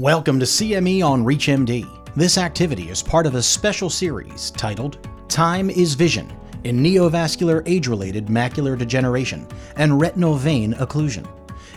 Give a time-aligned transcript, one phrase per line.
[0.00, 1.86] Welcome to CME on ReachMD.
[2.16, 6.34] This activity is part of a special series titled Time is Vision
[6.64, 11.28] in Neovascular Age Related Macular Degeneration and Retinal Vein Occlusion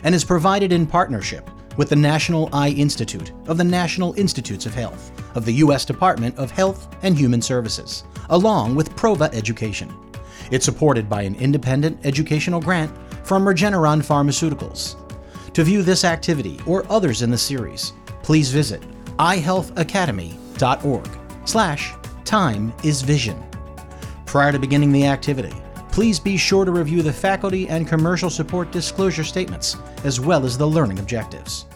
[0.04, 4.72] and is provided in partnership with the National Eye Institute of the National Institutes of
[4.72, 5.84] Health of the U.S.
[5.84, 9.94] Department of Health and Human Services, along with Prova Education.
[10.50, 12.90] It's supported by an independent educational grant
[13.22, 14.96] from Regeneron Pharmaceuticals.
[15.52, 17.92] To view this activity or others in the series,
[18.24, 18.82] please visit
[19.18, 21.08] eyehealthacademy.org
[21.44, 21.92] slash
[22.24, 23.40] time is vision.
[24.24, 25.52] Prior to beginning the activity,
[25.92, 30.56] please be sure to review the faculty and commercial support disclosure statements, as well as
[30.56, 31.66] the learning objectives.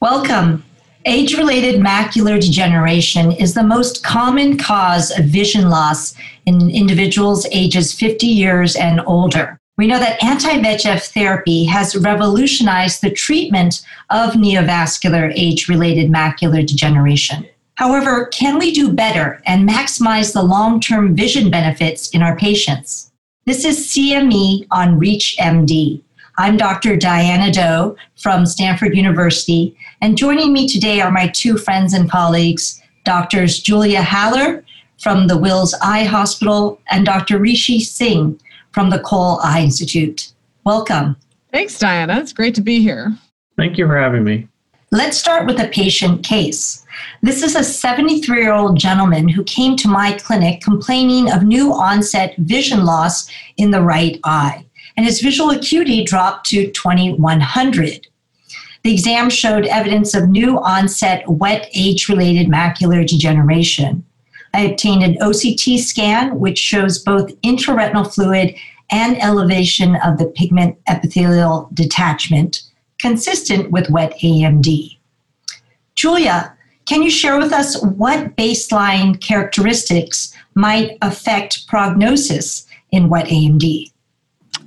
[0.00, 0.64] Welcome.
[1.06, 7.94] Age related macular degeneration is the most common cause of vision loss in individuals ages
[7.94, 9.58] 50 years and older.
[9.78, 16.66] We know that anti VEGF therapy has revolutionized the treatment of neovascular age related macular
[16.66, 17.48] degeneration.
[17.76, 23.10] However, can we do better and maximize the long term vision benefits in our patients?
[23.46, 26.02] This is CME on ReachMD.
[26.36, 26.96] I'm Dr.
[26.96, 32.82] Diana Do from Stanford University, and joining me today are my two friends and colleagues,
[33.04, 34.62] Doctors Julia Haller
[35.00, 37.38] from the Wills Eye Hospital and Dr.
[37.38, 38.38] Rishi Singh
[38.72, 40.32] from the Cole Eye Institute.
[40.64, 41.16] Welcome.
[41.52, 42.20] Thanks, Diana.
[42.20, 43.16] It's great to be here.
[43.56, 44.48] Thank you for having me.
[44.92, 46.84] Let's start with a patient case.
[47.22, 51.72] This is a 73 year old gentleman who came to my clinic complaining of new
[51.72, 54.64] onset vision loss in the right eye,
[54.96, 58.08] and his visual acuity dropped to 2100.
[58.82, 64.04] The exam showed evidence of new onset wet age related macular degeneration.
[64.54, 68.56] I obtained an OCT scan, which shows both intraretinal fluid
[68.90, 72.62] and elevation of the pigment epithelial detachment,
[72.98, 74.98] consistent with wet AMD.
[75.94, 83.92] Julia, can you share with us what baseline characteristics might affect prognosis in wet AMD?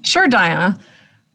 [0.03, 0.79] Sure, Diana.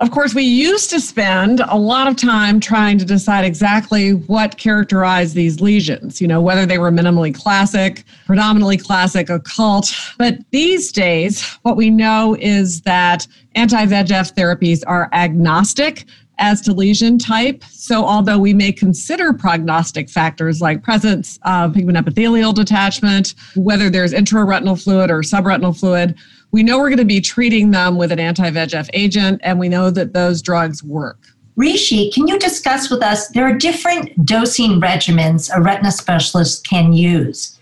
[0.01, 4.57] Of course, we used to spend a lot of time trying to decide exactly what
[4.57, 9.93] characterized these lesions, you know, whether they were minimally classic, predominantly classic, occult.
[10.17, 13.27] But these days, what we know is that
[13.57, 16.05] anti VEGF therapies are agnostic
[16.39, 17.65] as to lesion type.
[17.65, 24.13] So, although we may consider prognostic factors like presence of pigment epithelial detachment, whether there's
[24.13, 26.17] intraretinal fluid or subretinal fluid,
[26.51, 29.69] we know we're going to be treating them with an anti VEGF agent, and we
[29.69, 31.19] know that those drugs work.
[31.57, 33.29] Rishi, can you discuss with us?
[33.29, 37.59] There are different dosing regimens a retina specialist can use.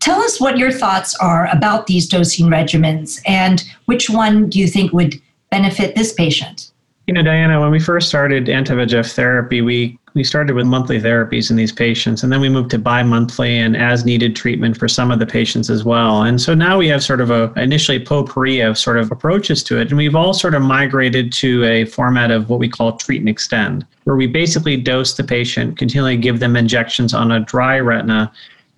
[0.00, 4.66] Tell us what your thoughts are about these dosing regimens and which one do you
[4.66, 5.20] think would
[5.50, 6.69] benefit this patient?
[7.10, 11.50] You know, Diana, when we first started anti-VEGF therapy, we we started with monthly therapies
[11.50, 15.18] in these patients, and then we moved to bi-monthly and as-needed treatment for some of
[15.18, 16.22] the patients as well.
[16.22, 19.80] And so now we have sort of a initially potpourri of sort of approaches to
[19.80, 23.18] it, and we've all sort of migrated to a format of what we call treat
[23.18, 27.80] and extend, where we basically dose the patient, continually give them injections on a dry
[27.80, 28.30] retina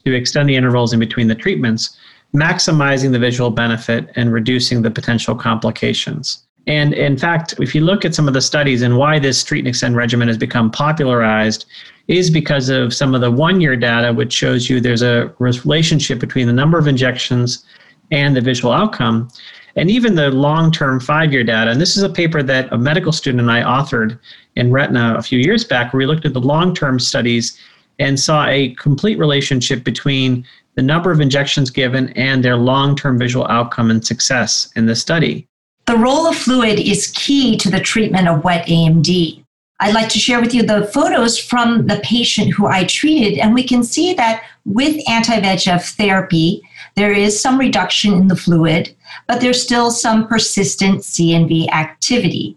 [0.06, 1.98] to extend the intervals in between the treatments,
[2.34, 6.46] maximizing the visual benefit and reducing the potential complications.
[6.66, 9.60] And in fact, if you look at some of the studies and why this treat
[9.60, 11.66] and extend regimen has become popularized,
[12.08, 16.18] is because of some of the one year data, which shows you there's a relationship
[16.18, 17.64] between the number of injections
[18.10, 19.28] and the visual outcome.
[19.74, 21.70] And even the long term five year data.
[21.70, 24.18] And this is a paper that a medical student and I authored
[24.56, 27.58] in Retina a few years back, where we looked at the long term studies
[27.98, 30.44] and saw a complete relationship between
[30.74, 34.96] the number of injections given and their long term visual outcome and success in the
[34.96, 35.48] study.
[35.86, 39.44] The role of fluid is key to the treatment of wet AMD.
[39.80, 43.52] I'd like to share with you the photos from the patient who I treated, and
[43.52, 46.62] we can see that with anti VEGF therapy,
[46.94, 48.94] there is some reduction in the fluid,
[49.26, 52.56] but there's still some persistent CNV activity.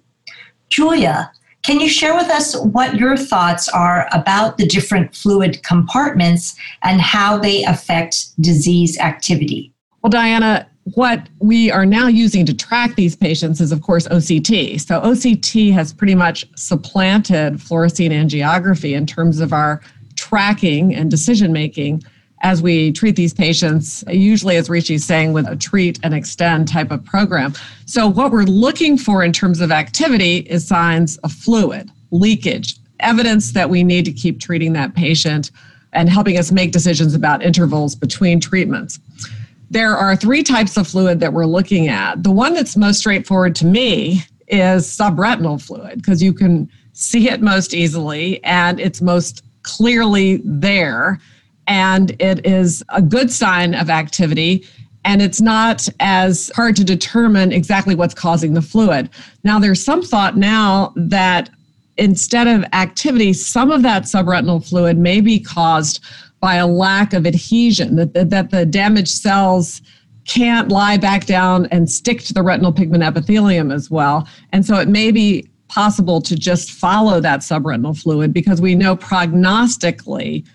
[0.70, 1.32] Julia,
[1.64, 7.02] can you share with us what your thoughts are about the different fluid compartments and
[7.02, 9.74] how they affect disease activity?
[10.04, 14.80] Well, Diana, what we are now using to track these patients is, of course, OCT.
[14.80, 19.82] So, OCT has pretty much supplanted fluorescein angiography in terms of our
[20.16, 22.04] tracking and decision making
[22.42, 26.92] as we treat these patients, usually, as Rishi's saying, with a treat and extend type
[26.92, 27.56] of program.
[27.88, 33.54] So, what we're looking for in terms of activity is signs of fluid, leakage, evidence
[33.54, 35.50] that we need to keep treating that patient
[35.94, 39.00] and helping us make decisions about intervals between treatments
[39.70, 42.24] there are three types of fluid that we're looking at.
[42.24, 47.42] The one that's most straightforward to me is subretinal fluid because you can see it
[47.42, 51.20] most easily and it's most clearly there
[51.68, 54.66] and it is a good sign of activity
[55.04, 59.10] and it's not as hard to determine exactly what's causing the fluid.
[59.44, 61.50] Now, there's some thought now that
[61.98, 66.04] instead of activity, some of that subretinal fluid may be caused
[66.46, 69.82] by a lack of adhesion, that, that, the damaged cells
[70.26, 74.28] can't lie back down and stick to the retinal pigment epithelium as well.
[74.52, 78.96] And so it may be possible to just follow that subretinal fluid because we know
[78.96, 80.46] prognostically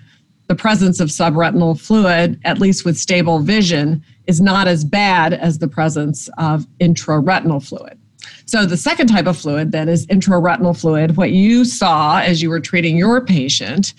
[0.46, 5.58] the presence of subretinal fluid, at least with stable vision, is not as bad as
[5.58, 7.99] the presence of intraretinal fluid.
[8.46, 12.50] So, the second type of fluid then is intraretinal fluid, what you saw as you
[12.50, 13.94] were treating your patient,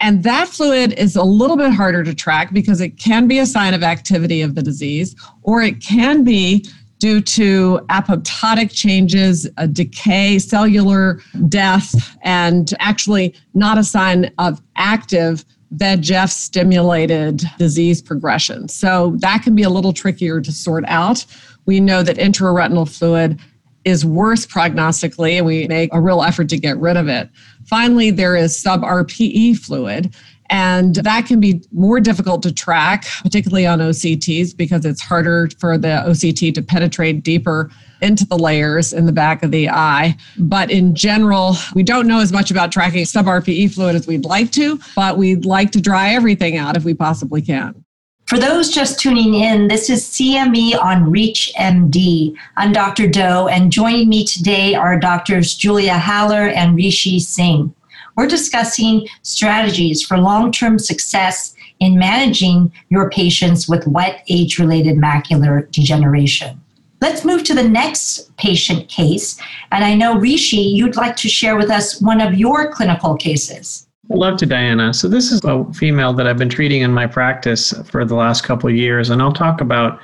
[0.00, 3.46] and that fluid is a little bit harder to track because it can be a
[3.46, 6.64] sign of activity of the disease, or it can be
[6.98, 15.44] due to apoptotic changes, a decay, cellular death, and actually not a sign of active
[15.74, 18.68] VEGF stimulated disease progression.
[18.68, 21.26] So that can be a little trickier to sort out.
[21.66, 23.40] We know that intraretinal fluid
[23.86, 27.30] is worse prognostically, and we make a real effort to get rid of it.
[27.66, 30.14] Finally, there is sub RPE fluid.
[30.48, 35.76] And that can be more difficult to track, particularly on OCTs, because it's harder for
[35.76, 40.16] the OCT to penetrate deeper into the layers in the back of the eye.
[40.38, 44.52] But in general, we don't know as much about tracking sub-RPE fluid as we'd like
[44.52, 47.85] to, but we'd like to dry everything out if we possibly can.
[48.26, 52.36] For those just tuning in, this is CME on ReachMD.
[52.56, 53.06] I'm Dr.
[53.06, 57.72] Do, and joining me today are Doctors Julia Haller and Rishi Singh.
[58.16, 64.96] We're discussing strategies for long term success in managing your patients with wet age related
[64.96, 66.60] macular degeneration.
[67.00, 69.40] Let's move to the next patient case.
[69.70, 73.85] And I know, Rishi, you'd like to share with us one of your clinical cases.
[74.10, 74.94] I'd love to, Diana.
[74.94, 78.44] So, this is a female that I've been treating in my practice for the last
[78.44, 80.00] couple years, and I'll talk about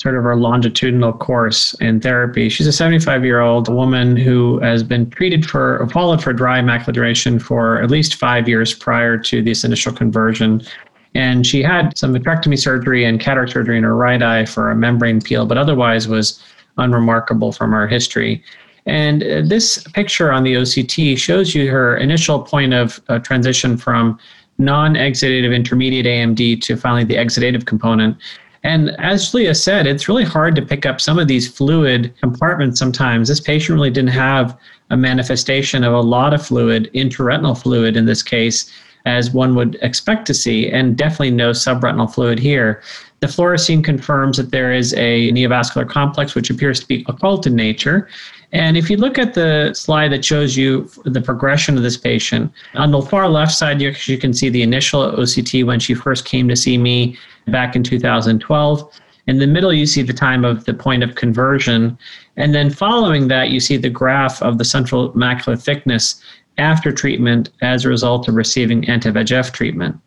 [0.00, 2.48] sort of her longitudinal course in therapy.
[2.48, 6.86] She's a 75 year old woman who has been treated for, followed for dry macular
[6.86, 10.62] degeneration for at least five years prior to this initial conversion.
[11.14, 14.76] And she had some vitrectomy surgery and cataract surgery in her right eye for a
[14.76, 16.42] membrane peel, but otherwise was
[16.78, 18.42] unremarkable from her history.
[18.90, 23.76] And uh, this picture on the OCT shows you her initial point of uh, transition
[23.76, 24.18] from
[24.58, 28.16] non exudative intermediate AMD to finally the exudative component.
[28.64, 32.80] And as Leah said, it's really hard to pick up some of these fluid compartments
[32.80, 33.28] sometimes.
[33.28, 34.58] This patient really didn't have
[34.90, 38.72] a manifestation of a lot of fluid, intraretinal fluid in this case
[39.06, 42.82] as one would expect to see, and definitely no subretinal fluid here.
[43.20, 47.54] The fluorescein confirms that there is a neovascular complex, which appears to be occult in
[47.54, 48.08] nature.
[48.52, 52.50] And if you look at the slide that shows you the progression of this patient,
[52.74, 56.24] on the far left side, you, you can see the initial OCT when she first
[56.24, 59.00] came to see me back in 2012.
[59.26, 61.96] In the middle, you see the time of the point of conversion.
[62.36, 66.22] And then following that, you see the graph of the central macular thickness
[66.58, 70.00] after treatment as a result of receiving anti VEGF treatment.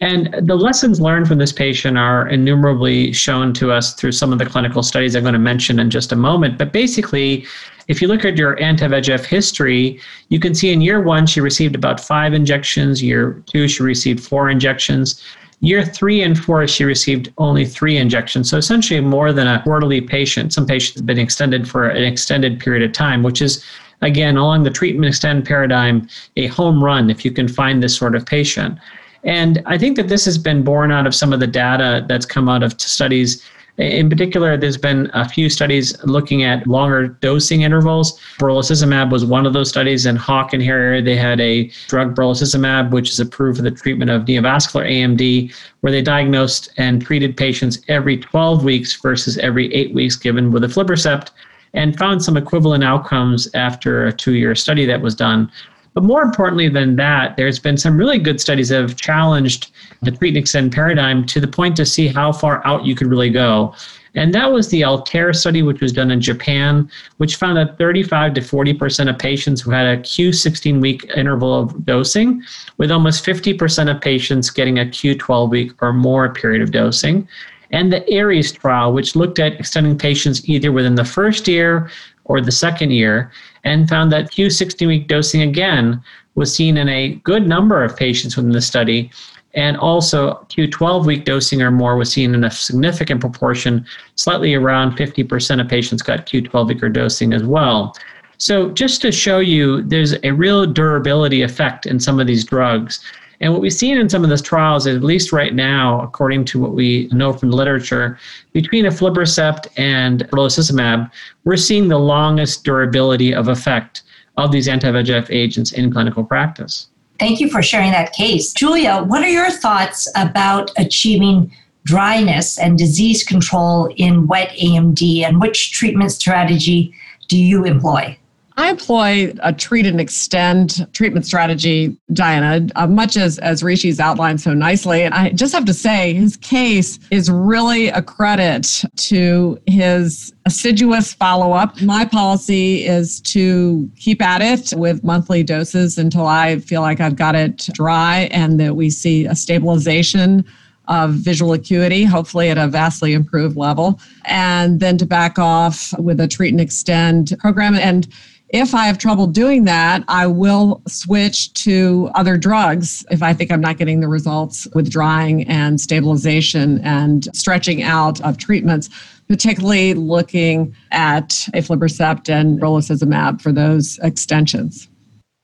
[0.00, 4.38] And the lessons learned from this patient are innumerably shown to us through some of
[4.38, 6.56] the clinical studies I'm going to mention in just a moment.
[6.56, 7.46] But basically,
[7.88, 11.40] if you look at your anti VEGF history, you can see in year one, she
[11.40, 13.02] received about five injections.
[13.02, 15.20] Year two, she received four injections.
[15.60, 18.48] Year three and four, she received only three injections.
[18.48, 20.52] So essentially, more than a quarterly patient.
[20.52, 23.64] Some patients have been extended for an extended period of time, which is
[24.00, 27.96] again, along the treat and extend paradigm, a home run if you can find this
[27.96, 28.78] sort of patient.
[29.24, 32.26] And I think that this has been borne out of some of the data that's
[32.26, 33.42] come out of studies.
[33.76, 38.18] In particular, there's been a few studies looking at longer dosing intervals.
[38.38, 40.04] Brolucizumab was one of those studies.
[40.04, 44.10] In Hawk and Harrier, they had a drug brolucizumab, which is approved for the treatment
[44.10, 49.94] of neovascular AMD, where they diagnosed and treated patients every 12 weeks versus every eight
[49.94, 51.30] weeks given with aflibercept
[51.74, 55.50] and found some equivalent outcomes after a two year study that was done.
[55.98, 60.12] But more importantly than that, there's been some really good studies that have challenged the
[60.12, 63.30] treat and extend paradigm to the point to see how far out you could really
[63.30, 63.74] go.
[64.14, 68.34] And that was the Altair study, which was done in Japan, which found that 35
[68.34, 72.44] to 40% of patients who had a Q16 week interval of dosing,
[72.76, 77.26] with almost 50% of patients getting a Q12 week or more period of dosing
[77.70, 81.90] and the ARIES trial, which looked at extending patients either within the first year
[82.24, 83.30] or the second year,
[83.64, 86.02] and found that Q16 week dosing again
[86.34, 89.10] was seen in a good number of patients within the study.
[89.54, 93.84] And also, Q12 week dosing or more was seen in a significant proportion,
[94.14, 97.94] slightly around 50% of patients got Q12 week or dosing as well.
[98.36, 103.00] So, just to show you, there's a real durability effect in some of these drugs.
[103.40, 106.58] And what we've seen in some of those trials, at least right now, according to
[106.58, 108.18] what we know from the literature,
[108.52, 111.10] between aflibercept and brolucizumab,
[111.44, 114.02] we're seeing the longest durability of effect
[114.36, 116.88] of these anti-VEGF agents in clinical practice.
[117.18, 118.52] Thank you for sharing that case.
[118.52, 121.52] Julia, what are your thoughts about achieving
[121.84, 126.92] dryness and disease control in wet AMD, and which treatment strategy
[127.28, 128.16] do you employ?
[128.58, 134.40] I employ a treat and extend treatment strategy, Diana, uh, much as, as Rishi's outlined
[134.40, 135.04] so nicely.
[135.04, 141.14] And I just have to say, his case is really a credit to his assiduous
[141.14, 141.80] follow up.
[141.82, 147.14] My policy is to keep at it with monthly doses until I feel like I've
[147.14, 150.44] got it dry and that we see a stabilization
[150.88, 156.18] of visual acuity, hopefully at a vastly improved level, and then to back off with
[156.18, 157.76] a treat and extend program.
[157.76, 158.08] And
[158.50, 163.52] if I have trouble doing that, I will switch to other drugs if I think
[163.52, 168.88] I'm not getting the results with drying and stabilization and stretching out of treatments,
[169.28, 174.88] particularly looking at aflibercept and brolucizumab for those extensions.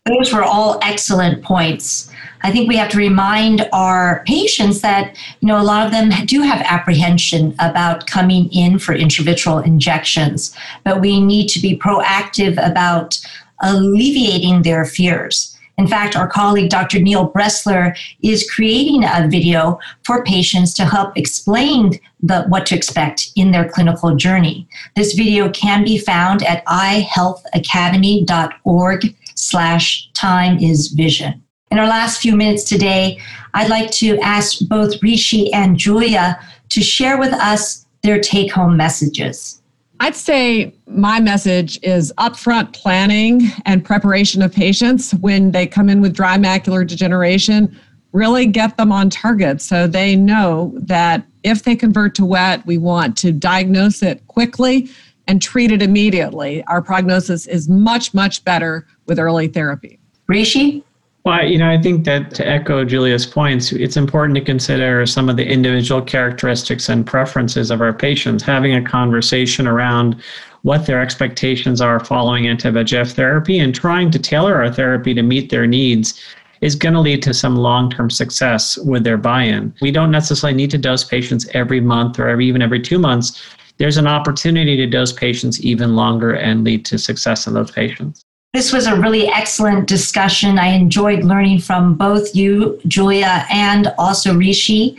[0.06, 2.10] Those were all excellent points.
[2.42, 6.10] I think we have to remind our patients that, you know, a lot of them
[6.26, 12.62] do have apprehension about coming in for intravitreal injections, but we need to be proactive
[12.62, 13.18] about
[13.62, 15.58] alleviating their fears.
[15.78, 17.00] In fact, our colleague Dr.
[17.00, 23.30] Neil Bressler is creating a video for patients to help explain the, what to expect
[23.36, 24.68] in their clinical journey.
[24.96, 31.42] This video can be found at eyehealthacademy.org slash time is vision.
[31.70, 33.20] In our last few minutes today,
[33.52, 36.38] I'd like to ask both Rishi and Julia
[36.70, 39.60] to share with us their take home messages.
[40.00, 46.00] I'd say my message is upfront planning and preparation of patients when they come in
[46.00, 47.78] with dry macular degeneration.
[48.12, 52.78] Really get them on target so they know that if they convert to wet, we
[52.78, 54.88] want to diagnose it quickly
[55.26, 56.64] and treat it immediately.
[56.64, 59.98] Our prognosis is much, much better with early therapy.
[60.26, 60.84] Rishi?
[61.24, 65.30] Well, you know, I think that to echo Julia's points, it's important to consider some
[65.30, 70.20] of the individual characteristics and preferences of our patients, having a conversation around
[70.62, 75.50] what their expectations are following anti-VEGF therapy and trying to tailor our therapy to meet
[75.50, 76.20] their needs
[76.60, 79.74] is going to lead to some long-term success with their buy-in.
[79.80, 83.42] We don't necessarily need to dose patients every month or every, even every two months.
[83.76, 88.23] There's an opportunity to dose patients even longer and lead to success in those patients.
[88.54, 90.60] This was a really excellent discussion.
[90.60, 94.96] I enjoyed learning from both you, Julia, and also Rishi.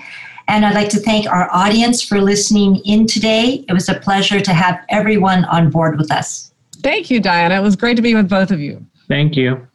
[0.50, 3.64] And I'd like to thank our audience for listening in today.
[3.70, 6.52] It was a pleasure to have everyone on board with us.
[6.84, 7.56] Thank you, Diana.
[7.56, 8.86] It was great to be with both of you.
[9.08, 9.66] Thank you.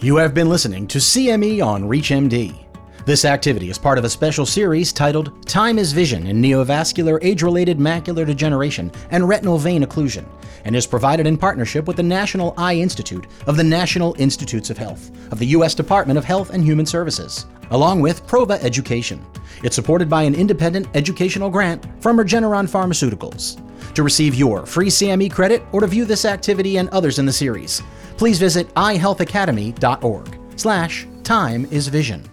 [0.00, 2.65] You have been listening to CME on ReachMD.
[3.06, 7.44] This activity is part of a special series titled Time is Vision in Neovascular Age
[7.44, 10.26] Related Macular Degeneration and Retinal Vein Occlusion
[10.64, 14.76] and is provided in partnership with the National Eye Institute of the National Institutes of
[14.76, 15.72] Health of the U.S.
[15.72, 19.24] Department of Health and Human Services, along with Prova Education.
[19.62, 23.62] It's supported by an independent educational grant from Regeneron Pharmaceuticals.
[23.94, 27.32] To receive your free CME credit or to view this activity and others in the
[27.32, 27.84] series,
[28.16, 32.28] please visit eyehealthacademy.org slash time is vision.